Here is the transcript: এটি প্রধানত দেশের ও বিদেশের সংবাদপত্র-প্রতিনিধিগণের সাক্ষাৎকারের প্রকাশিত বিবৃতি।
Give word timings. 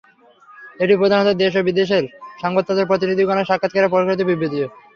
এটি 0.79 0.93
প্রধানত 0.97 1.29
দেশের 1.35 1.61
ও 1.61 1.67
বিদেশের 1.67 2.03
সংবাদপত্র-প্রতিনিধিগণের 2.41 3.47
সাক্ষাৎকারের 3.49 3.91
প্রকাশিত 3.91 4.21
বিবৃতি। 4.29 4.59